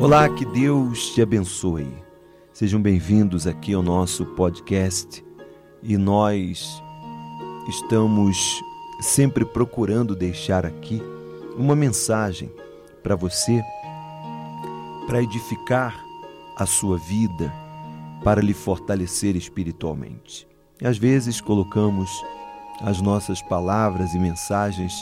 [0.00, 1.86] Olá, que Deus te abençoe.
[2.54, 5.22] Sejam bem-vindos aqui ao nosso podcast
[5.82, 6.82] e nós
[7.68, 8.62] estamos
[9.02, 11.02] sempre procurando deixar aqui
[11.54, 12.50] uma mensagem
[13.02, 13.62] para você,
[15.06, 16.02] para edificar
[16.56, 17.52] a sua vida,
[18.24, 20.48] para lhe fortalecer espiritualmente.
[20.80, 22.10] E às vezes colocamos
[22.80, 24.94] as nossas palavras e mensagens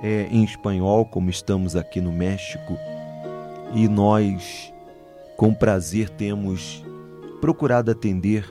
[0.00, 2.78] é, em espanhol, como estamos aqui no México,
[3.72, 4.72] e nós,
[5.36, 6.84] com prazer, temos
[7.40, 8.44] procurado atender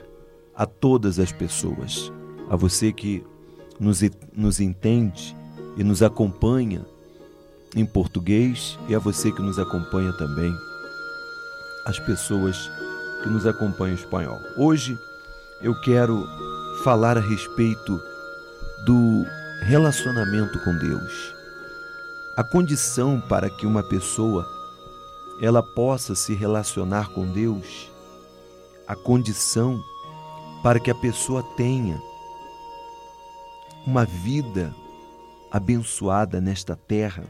[0.54, 2.12] a todas as pessoas,
[2.50, 3.24] a você que
[3.78, 4.00] nos,
[4.34, 5.36] nos entende
[5.76, 6.84] e nos acompanha
[7.74, 10.52] em português e a você que nos acompanha também,
[11.86, 12.70] as pessoas
[13.22, 14.38] que nos acompanham em espanhol.
[14.58, 14.98] Hoje
[15.62, 16.26] eu quero
[16.84, 17.98] falar a respeito
[18.84, 19.24] do
[19.62, 21.34] relacionamento com Deus.
[22.36, 24.44] A condição para que uma pessoa
[25.40, 27.90] ela possa se relacionar com Deus,
[28.86, 29.82] a condição
[30.62, 32.00] para que a pessoa tenha
[33.86, 34.74] uma vida
[35.50, 37.24] abençoada nesta terra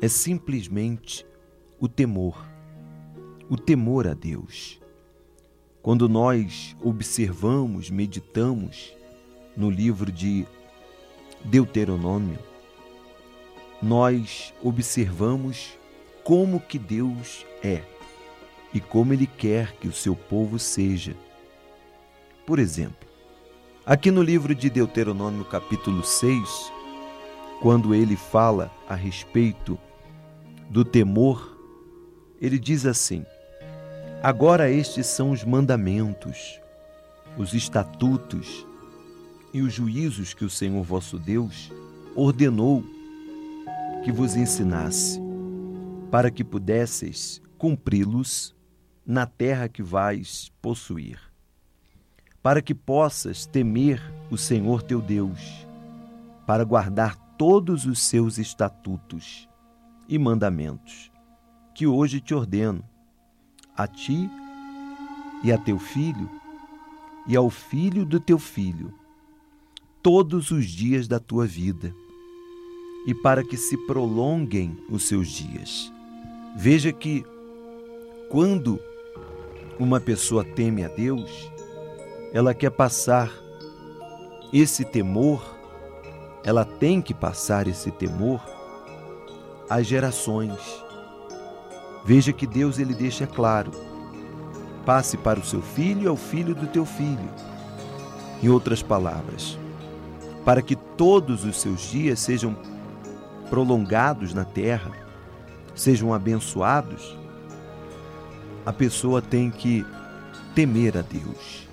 [0.00, 1.26] é simplesmente
[1.78, 2.36] o temor,
[3.48, 4.80] o temor a Deus.
[5.82, 8.92] Quando nós observamos, meditamos
[9.56, 10.46] no livro de
[11.44, 12.38] Deuteronômio,
[13.82, 15.78] nós observamos
[16.26, 17.82] como que Deus é
[18.74, 21.14] e como ele quer que o seu povo seja.
[22.44, 23.08] Por exemplo,
[23.86, 26.72] aqui no livro de Deuteronômio, capítulo 6,
[27.62, 29.78] quando ele fala a respeito
[30.68, 31.56] do temor,
[32.40, 33.24] ele diz assim:
[34.20, 36.60] Agora estes são os mandamentos,
[37.38, 38.66] os estatutos
[39.54, 41.70] e os juízos que o Senhor vosso Deus
[42.16, 42.82] ordenou
[44.02, 45.24] que vos ensinasse,
[46.10, 48.54] para que pudesseis cumpri-los
[49.04, 51.20] na terra que vais possuir,
[52.42, 54.00] para que possas temer
[54.30, 55.66] o Senhor teu Deus,
[56.46, 59.48] para guardar todos os seus estatutos
[60.08, 61.10] e mandamentos,
[61.74, 62.84] que hoje te ordeno,
[63.76, 64.30] a ti
[65.42, 66.30] e a teu filho,
[67.26, 68.94] e ao filho do teu filho,
[70.02, 71.92] todos os dias da tua vida,
[73.06, 75.92] e para que se prolonguem os seus dias.
[76.58, 77.22] Veja que,
[78.30, 78.80] quando
[79.78, 81.52] uma pessoa teme a Deus,
[82.32, 83.30] ela quer passar
[84.50, 85.54] esse temor,
[86.42, 88.40] ela tem que passar esse temor
[89.68, 90.82] às gerações.
[92.06, 93.70] Veja que Deus ele deixa claro:
[94.86, 97.28] passe para o seu filho e ao filho do teu filho.
[98.42, 99.58] Em outras palavras,
[100.42, 102.56] para que todos os seus dias sejam
[103.50, 105.05] prolongados na terra,
[105.76, 107.16] sejam abençoados,
[108.64, 109.86] a pessoa tem que
[110.54, 111.68] temer a Deus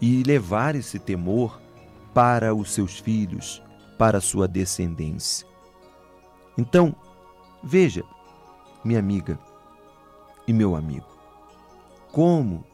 [0.00, 1.60] e levar esse temor
[2.12, 3.62] para os seus filhos,
[3.96, 5.46] para a sua descendência.
[6.58, 6.94] Então,
[7.62, 8.04] veja,
[8.84, 9.38] minha amiga
[10.46, 11.06] e meu amigo,
[12.12, 12.64] como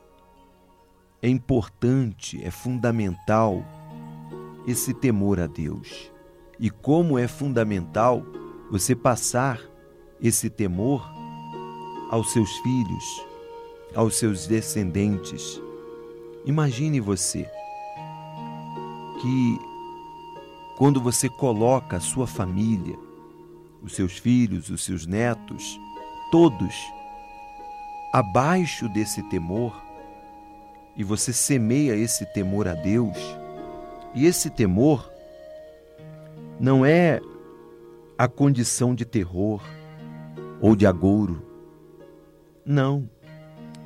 [1.22, 3.62] é importante, é fundamental
[4.66, 6.10] esse temor a Deus.
[6.58, 8.22] E como é fundamental
[8.70, 9.69] você passar
[10.22, 11.08] esse temor
[12.10, 13.26] aos seus filhos,
[13.94, 15.60] aos seus descendentes.
[16.44, 17.48] Imagine você
[19.20, 19.58] que
[20.76, 22.98] quando você coloca a sua família,
[23.82, 25.78] os seus filhos, os seus netos,
[26.30, 26.74] todos
[28.12, 29.80] abaixo desse temor,
[30.96, 33.16] e você semeia esse temor a Deus,
[34.14, 35.10] e esse temor
[36.58, 37.20] não é
[38.18, 39.62] a condição de terror
[40.60, 41.42] ou de agouro.
[42.64, 43.08] Não.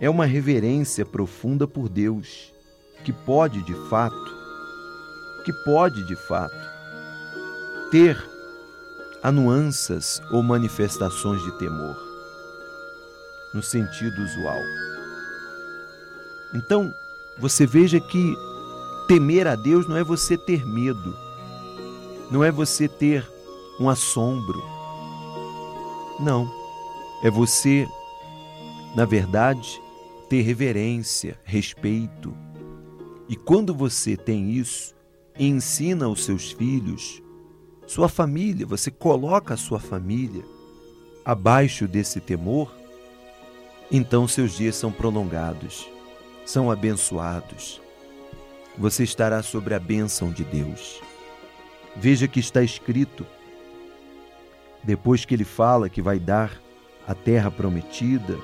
[0.01, 2.53] É uma reverência profunda por Deus,
[3.05, 4.37] que pode de fato,
[5.45, 6.55] que pode de fato
[7.91, 8.17] ter
[9.23, 11.97] anuanças ou manifestações de temor,
[13.55, 14.61] no sentido usual.
[16.55, 16.93] Então,
[17.39, 18.37] você veja que
[19.07, 21.17] Temer a Deus não é você ter medo,
[22.31, 23.27] não é você ter
[23.79, 24.63] um assombro.
[26.19, 26.64] Não.
[27.25, 27.89] É você,
[28.95, 29.81] na verdade,
[30.29, 32.33] ter reverência, respeito.
[33.29, 34.95] E quando você tem isso,
[35.37, 37.21] ensina aos seus filhos,
[37.87, 40.45] sua família, você coloca a sua família
[41.25, 42.73] abaixo desse temor,
[43.91, 45.89] então seus dias são prolongados,
[46.45, 47.83] são abençoados
[48.77, 51.01] você estará sobre a bênção de Deus.
[51.97, 53.27] Veja que está escrito,
[54.83, 56.61] depois que ele fala que vai dar
[57.07, 58.39] a terra prometida,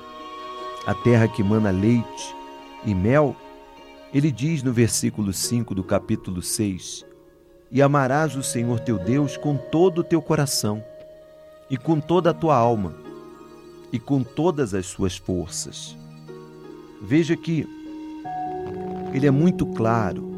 [0.85, 2.35] a terra que mana leite
[2.85, 3.35] e mel,
[4.13, 7.05] ele diz no versículo 5 do capítulo 6:
[7.71, 10.83] E amarás o Senhor teu Deus com todo o teu coração,
[11.69, 12.95] e com toda a tua alma,
[13.91, 15.97] e com todas as suas forças.
[17.01, 17.67] Veja que
[19.13, 20.29] ele é muito claro,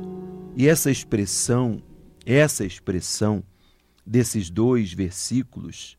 [0.56, 1.82] e essa expressão,
[2.26, 3.44] essa expressão
[4.06, 5.98] desses dois versículos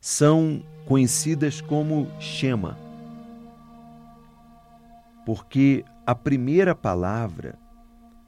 [0.00, 2.76] são conhecidas como Shema,
[5.24, 7.56] porque a primeira palavra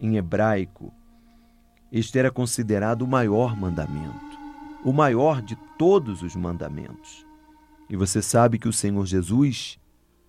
[0.01, 0.95] em hebraico,
[1.91, 4.39] este era considerado o maior mandamento,
[4.85, 7.27] o maior de todos os mandamentos.
[7.91, 9.77] E você sabe que o Senhor Jesus,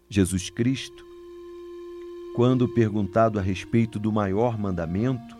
[0.09, 1.05] Jesus Cristo,
[2.35, 5.37] quando perguntado a respeito do maior mandamento,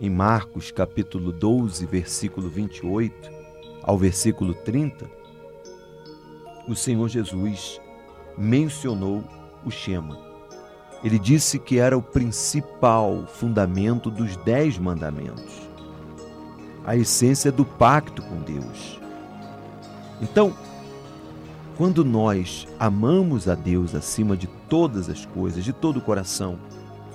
[0.00, 3.30] em Marcos capítulo 12, versículo 28
[3.84, 5.17] ao versículo 30,
[6.68, 7.80] o Senhor Jesus
[8.36, 9.24] mencionou
[9.64, 10.18] o Shema.
[11.02, 15.68] Ele disse que era o principal fundamento dos dez mandamentos,
[16.84, 19.00] a essência do pacto com Deus.
[20.20, 20.54] Então,
[21.76, 26.58] quando nós amamos a Deus acima de todas as coisas, de todo o coração,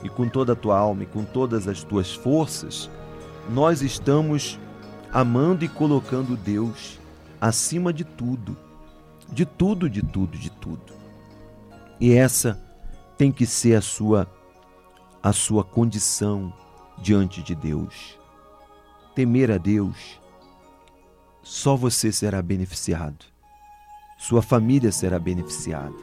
[0.04, 2.90] e com toda a tua alma e com todas as tuas forças,
[3.50, 4.60] nós estamos
[5.14, 7.00] amando e colocando Deus
[7.40, 8.58] acima de tudo
[9.32, 10.94] de tudo, de tudo, de tudo.
[12.00, 12.62] E essa
[13.18, 14.30] tem que ser a sua
[15.22, 16.52] a sua condição
[16.98, 18.20] diante de Deus.
[19.16, 20.20] Temer a Deus,
[21.42, 23.26] só você será beneficiado.
[24.18, 25.96] Sua família será beneficiada.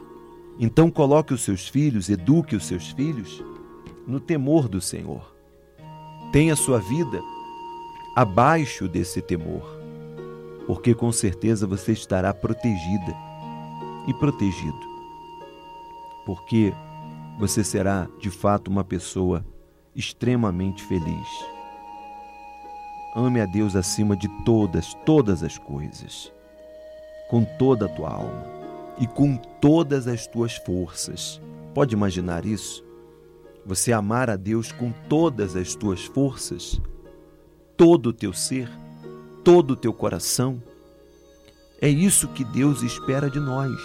[0.59, 3.43] Então coloque os seus filhos, eduque os seus filhos
[4.07, 5.35] no temor do Senhor.
[6.31, 7.21] Tenha sua vida
[8.15, 9.80] abaixo desse temor
[10.71, 13.13] porque com certeza você estará protegida
[14.07, 14.79] e protegido.
[16.25, 16.73] Porque
[17.37, 19.45] você será de fato uma pessoa
[19.93, 21.27] extremamente feliz.
[23.13, 26.31] Ame a Deus acima de todas, todas as coisas,
[27.29, 28.45] com toda a tua alma
[28.97, 31.41] e com todas as tuas forças.
[31.73, 32.81] Pode imaginar isso?
[33.65, 36.79] Você amar a Deus com todas as tuas forças,
[37.75, 38.71] todo o teu ser?
[39.43, 40.61] Todo o teu coração.
[41.81, 43.79] É isso que Deus espera de nós.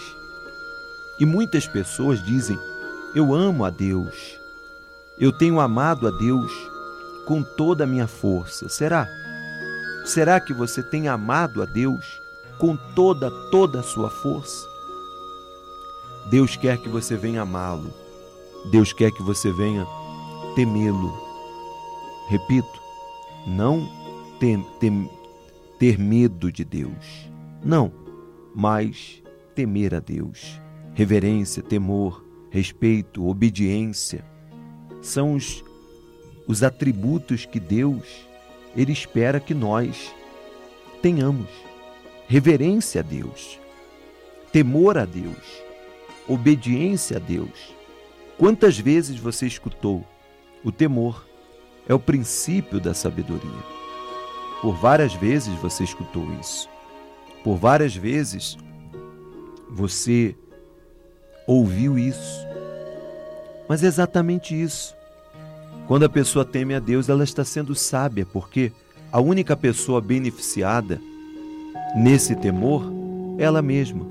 [1.19, 2.57] E muitas pessoas dizem:
[3.15, 4.15] Eu amo a Deus,
[5.19, 6.51] eu tenho amado a Deus
[7.25, 8.69] com toda a minha força.
[8.69, 9.07] Será?
[10.05, 12.05] Será que você tem amado a Deus
[12.59, 14.65] com toda, toda a sua força?
[16.29, 17.93] Deus quer que você venha amá-lo.
[18.71, 19.85] Deus quer que você venha
[20.55, 21.13] temê-lo.
[22.29, 22.81] Repito,
[23.45, 23.87] não
[24.39, 25.09] tem, tem,
[25.77, 27.29] ter medo de Deus.
[27.63, 27.91] Não,
[28.55, 29.21] mas
[29.53, 30.59] temer a Deus.
[30.93, 34.25] Reverência, temor, respeito, obediência
[35.01, 35.63] são os,
[36.47, 38.27] os atributos que Deus
[38.75, 40.13] ele espera que nós
[41.01, 41.49] tenhamos.
[42.27, 43.59] Reverência a Deus,
[44.51, 45.63] temor a Deus,
[46.27, 47.75] obediência a Deus.
[48.37, 50.05] Quantas vezes você escutou?
[50.63, 51.25] O temor
[51.87, 53.76] é o princípio da sabedoria.
[54.61, 56.67] Por várias vezes você escutou isso.
[57.43, 58.57] Por várias vezes
[59.69, 60.35] você
[61.45, 62.45] ouviu isso.
[63.67, 64.95] Mas é exatamente isso.
[65.87, 68.71] Quando a pessoa teme a Deus, ela está sendo sábia, porque
[69.11, 70.99] a única pessoa beneficiada
[71.95, 72.91] nesse temor
[73.37, 74.05] é ela mesma.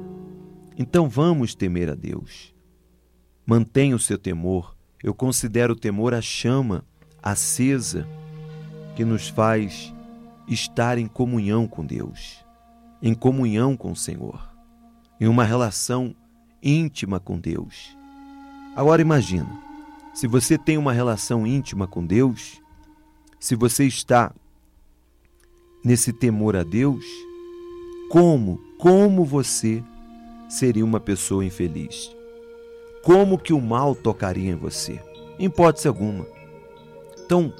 [0.78, 2.54] Então vamos temer a Deus.
[3.44, 4.76] Mantenha o seu temor.
[5.02, 6.85] Eu considero o temor a chama
[7.23, 8.06] acesa
[8.94, 9.94] que nos faz
[10.49, 12.45] estar em comunhão com Deus,
[13.03, 14.49] em comunhão com o Senhor,
[15.21, 16.15] em uma relação
[16.62, 17.97] íntima com Deus.
[18.75, 19.49] Agora imagina,
[20.15, 22.61] se você tem uma relação íntima com Deus,
[23.38, 24.33] se você está
[25.85, 27.05] nesse temor a Deus,
[28.11, 29.83] como, como você
[30.49, 32.15] seria uma pessoa infeliz?
[33.03, 35.00] Como que o mal tocaria em você?
[35.38, 36.26] Em hipótese alguma.
[37.25, 37.53] Então,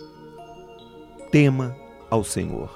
[1.31, 1.77] tema
[2.11, 2.71] ao Senhor,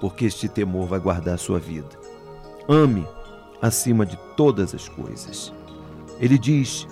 [0.00, 1.98] porque este temor vai guardar a sua vida.
[2.68, 3.06] Ame
[3.60, 5.52] acima de todas as coisas.
[6.20, 6.86] Ele diz: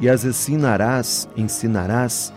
[0.00, 2.32] E as ensinarás, ensinarás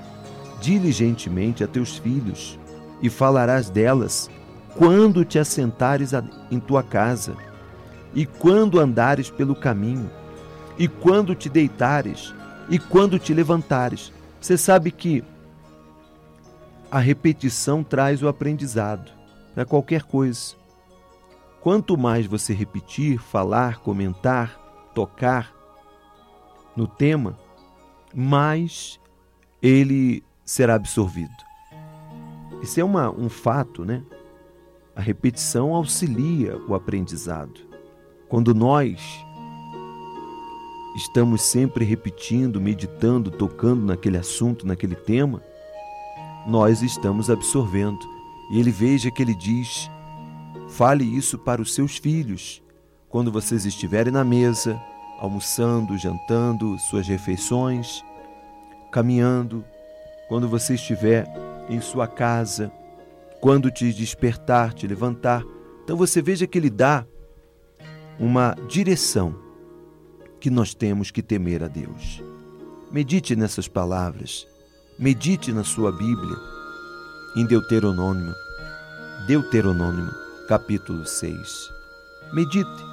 [0.62, 2.60] diligentemente a teus filhos,
[3.01, 4.29] e falarás delas
[4.75, 6.12] quando te assentares
[6.51, 7.36] em tua casa,
[8.13, 10.10] e quando andares pelo caminho,
[10.77, 12.34] e quando te deitares,
[12.69, 14.12] e quando te levantares.
[14.39, 15.24] Você sabe que
[16.92, 19.12] a repetição traz o aprendizado
[19.54, 20.56] para qualquer coisa.
[21.62, 24.56] quanto mais você repetir, falar, comentar,
[24.94, 25.51] tocar
[26.75, 27.39] no tema,
[28.13, 29.00] mais
[29.62, 31.34] ele será absorvido.
[32.62, 34.04] Isso é uma, um fato, né?
[34.96, 37.60] A repetição auxilia o aprendizado.
[38.30, 39.01] Quando nós
[40.96, 45.42] estamos sempre repetindo, meditando, tocando naquele assunto, naquele tema,
[46.46, 48.00] nós estamos absorvendo.
[48.52, 49.90] E ele veja que ele diz:
[50.70, 52.62] fale isso para os seus filhos,
[53.10, 54.80] quando vocês estiverem na mesa,
[55.20, 58.04] almoçando, jantando, suas refeições,
[58.92, 59.64] caminhando,
[60.28, 61.25] quando você estiver
[61.70, 62.72] em sua casa,
[63.42, 65.44] quando te despertar, te levantar.
[65.84, 67.06] Então você veja que ele dá
[68.20, 69.36] uma direção
[70.40, 72.24] que nós temos que temer a Deus.
[72.92, 74.48] Medite nessas palavras,
[74.98, 76.38] medite na sua Bíblia,
[77.36, 78.34] em Deuteronômio,
[79.28, 80.10] Deuteronômio,
[80.48, 81.70] capítulo 6.
[82.32, 82.86] Medite.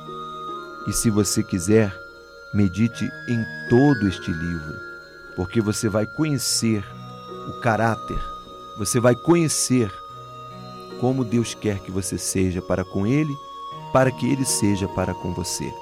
[0.89, 1.95] E se você quiser,
[2.53, 4.75] medite em todo este livro,
[5.37, 6.85] porque você vai conhecer
[7.49, 8.19] o caráter,
[8.79, 9.89] você vai conhecer
[11.01, 13.33] como Deus quer que você seja para com Ele,
[13.93, 15.73] para que Ele seja para com você.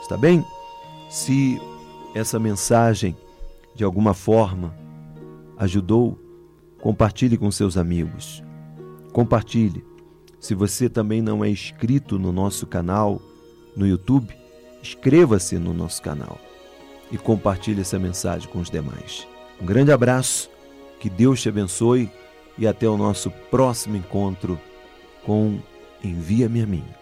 [0.00, 0.44] Está bem?
[1.10, 1.60] Se
[2.14, 3.16] essa mensagem
[3.74, 4.79] de alguma forma
[5.60, 6.18] ajudou,
[6.80, 8.42] compartilhe com seus amigos.
[9.12, 9.84] Compartilhe.
[10.40, 13.20] Se você também não é inscrito no nosso canal
[13.76, 14.34] no YouTube,
[14.82, 16.38] inscreva-se no nosso canal
[17.12, 19.28] e compartilhe essa mensagem com os demais.
[19.60, 20.48] Um grande abraço,
[20.98, 22.10] que Deus te abençoe
[22.56, 24.58] e até o nosso próximo encontro
[25.24, 25.58] com
[26.02, 26.99] Envia-me a mim.